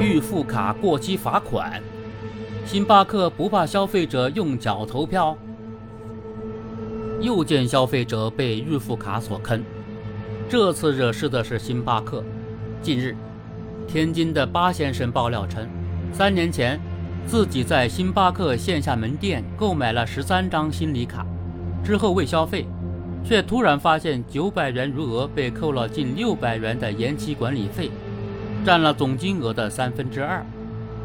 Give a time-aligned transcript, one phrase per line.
[0.00, 1.82] 预付卡过期罚款，
[2.66, 5.36] 星巴克不怕消费者用脚投票？
[7.20, 9.62] 又见消费者被预付卡所坑，
[10.46, 12.22] 这次惹事的是星巴克。
[12.82, 13.16] 近日，
[13.88, 15.66] 天津的巴先生爆料称，
[16.12, 16.78] 三年前
[17.26, 21.24] 自己在星巴克线下门店购买了十三张心礼卡，
[21.82, 22.66] 之后未消费，
[23.24, 27.90] 却突然发现九百元余额被扣了近六百元的延期管理费。
[28.64, 30.42] 占了总金额的三分之二，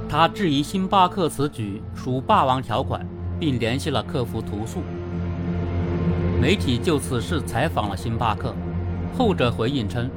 [0.07, 3.05] 他质疑星巴克此举属霸王条款，
[3.38, 4.79] 并联系了客服投诉。
[6.41, 8.55] 媒体就此事采访了星巴克，
[9.17, 10.09] 后者回应称，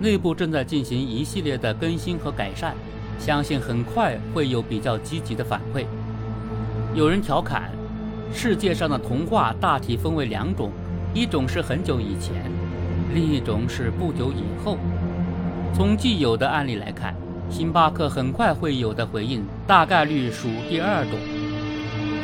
[0.00, 2.74] 内部正在进行一系列的更新和改善，
[3.18, 5.86] 相信很快会有比较积极的反馈。
[6.94, 7.70] 有人调侃，
[8.34, 10.70] 世界上的童话大体分为两种，
[11.14, 12.52] 一种是很久以前，
[13.14, 14.76] 另一种是不久以后。
[15.74, 17.14] 从既有的案例来看，
[17.48, 21.18] 星巴克很快会有的回应，大概率属第二种。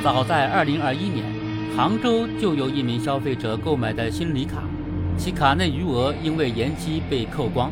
[0.04, 1.24] 早在2021年，
[1.74, 4.62] 杭州就有一名消费者购买的新礼卡，
[5.16, 7.70] 其卡内余额因为延期被扣光；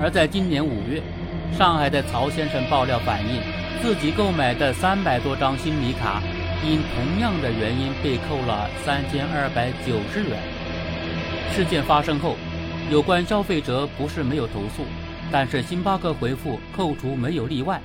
[0.00, 1.02] 而在今年五月，
[1.58, 3.42] 上海的曹先生爆料反映，
[3.82, 6.22] 自己购买的三百多张新礼卡，
[6.64, 10.38] 因同样的原因被扣了三千二百九十元。
[11.52, 12.36] 事件发生后。
[12.90, 14.82] 有关消费者不是没有投诉，
[15.32, 17.80] 但是星巴克回复扣除没有例外，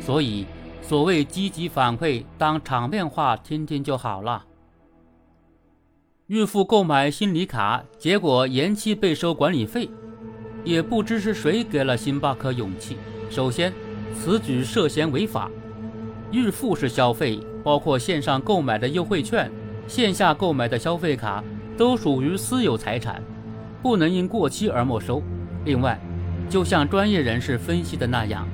[0.00, 0.46] 所以
[0.82, 4.44] 所谓积极反馈当场面话听听就好了。
[6.26, 9.90] 预付购买心理卡，结果延期被收管理费，
[10.62, 12.96] 也不知是谁给了星巴克勇气。
[13.30, 13.72] 首先，
[14.14, 15.50] 此举涉嫌违法。
[16.30, 19.50] 预付式消费，包括线上购买的优惠券、
[19.88, 21.42] 线下购买的消费卡，
[21.76, 23.20] 都属于私有财产。
[23.82, 25.20] 不能因过期而没收。
[25.64, 26.00] 另外，
[26.50, 28.44] 就像专业人士分析的那样，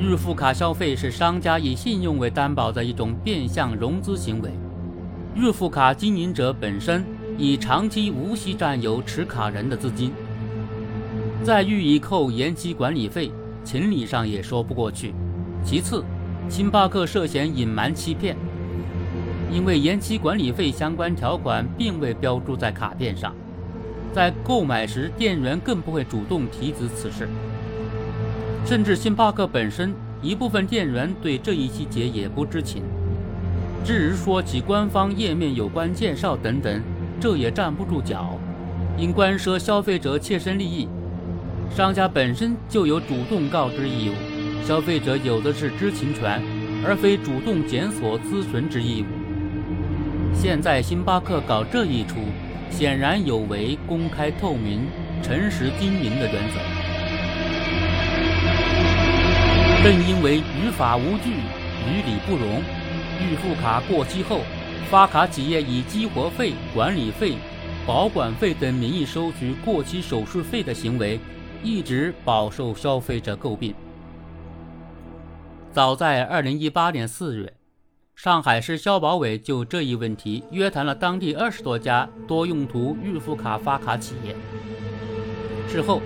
[0.00, 4.50] 预付卡消费是商家以信用为担保的一种变相融资行为。
[5.36, 7.04] 预付卡经营者本身
[7.38, 10.12] 已长期无息占有持卡人的资金，
[11.44, 13.30] 再予以扣延期管理费，
[13.62, 15.14] 情理上也说不过去。
[15.62, 16.04] 其次，
[16.48, 18.36] 星巴克涉嫌隐瞒欺骗，
[19.52, 23.32] 因为延期管理费相关条款并未标注在卡片上。
[24.12, 27.28] 在购买时，店员更不会主动提及此事，
[28.64, 32.82] 甚至星巴克本身一部分店员对这一细节也不知情。
[33.84, 36.82] 至于说起官方页面有关介绍等等，
[37.20, 38.38] 这也站不住脚，
[38.96, 40.88] 因关涉消费者切身利益，
[41.70, 46.42] 商家本身就有主动告知义务，消费者有的是知情权，
[46.84, 49.25] 而非主动检索咨询之义务。
[50.40, 52.16] 现在星巴克搞这一出。
[52.68, 54.86] 显然有违公开透明、
[55.22, 56.60] 诚实经营的原则。
[59.82, 62.60] 正因为于法无据、于理不容，
[63.18, 64.40] 预付卡过期后，
[64.90, 67.36] 发卡企业以激活费、管理费、
[67.86, 71.18] 保管费等名义收取过期手续费的行为，
[71.62, 73.74] 一直饱受消费者诟病。
[75.72, 77.55] 早在2018年4月。
[78.16, 84.34] 上海市消保委就这一问题约谈了当地二十多家多用途预付卡发卡企业。
[85.68, 86.00] 事后，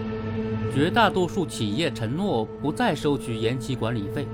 [0.75, 4.27] 绝大多数企业承诺不再收取延期管理费，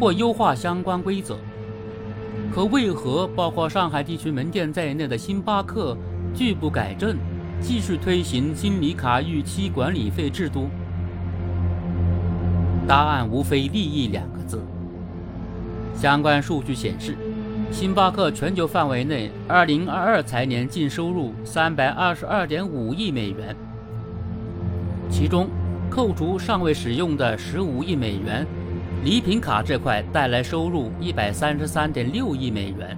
[0.00, 1.38] 或优化相关规则。
[2.52, 5.96] 可为何包括上海地区门店在内的星巴克
[6.34, 7.16] 拒不改正，
[7.60, 10.68] 继续推行新礼卡逾期管理费制度？
[12.88, 14.60] 答案无非利益两个字。
[15.96, 17.16] 相关数据显示，
[17.70, 23.56] 星巴克全球范围内2022财年净收入322.5亿美元，
[25.08, 25.48] 其中
[25.88, 28.46] 扣除尚未使用的15亿美元，
[29.02, 32.96] 礼品卡这块带来收入133.6亿美元。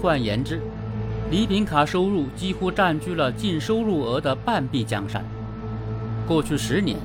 [0.00, 0.60] 换言之，
[1.30, 5.22] 礼品卡收入几乎占据了净收入额的半壁江山。
[6.26, 6.96] 过去十年，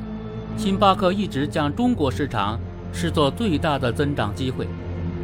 [0.56, 2.60] 星巴克一直将中国市场
[2.94, 4.68] 视作最大的增长机会。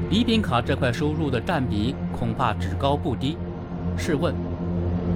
[0.10, 3.38] 礼品卡这块收入的占比恐怕只高不低。
[3.98, 4.34] 试问，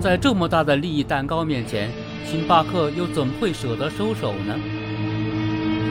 [0.02, 1.90] 在这么大的利益蛋糕面前，
[2.26, 4.54] 星巴克又怎么会舍得收手呢？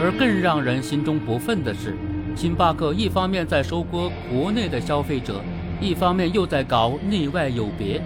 [0.02, 1.96] 而更让人心中不忿的是，
[2.36, 5.40] 星巴克一方面在收割国内的消费者，
[5.80, 8.02] 一方面又在搞内外有别。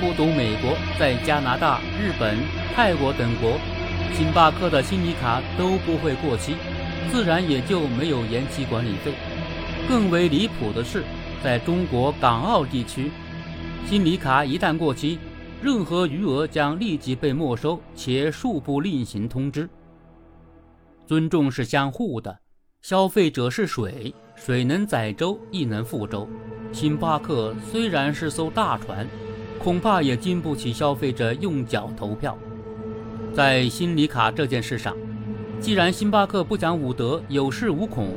[0.00, 2.36] 不独美国，在加拿大、日本、
[2.76, 3.58] 泰国等国，
[4.14, 6.54] 星巴克的新礼卡都不会过期，
[7.10, 9.12] 自然也就没有延期管理费。
[9.88, 11.02] 更为离谱的是，
[11.42, 13.10] 在中国港澳地区，
[13.86, 15.18] 新礼卡一旦过期，
[15.62, 19.66] 任何余额将立即被没收，且恕不另行通知。
[21.06, 22.38] 尊重是相互的，
[22.82, 26.28] 消费者是水，水能载舟，亦能覆舟。
[26.70, 29.08] 星巴克虽然是艘大船，
[29.58, 32.36] 恐怕也经不起消费者用脚投票。
[33.32, 34.94] 在新礼卡这件事上，
[35.62, 38.14] 既然星巴克不讲武德，有恃无恐，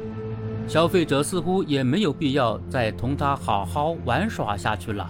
[0.68, 5.10] 消费者似乎也没有必要再同他好好玩耍下去了。